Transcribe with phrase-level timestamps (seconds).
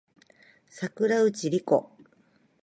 [0.67, 1.91] 桜内梨子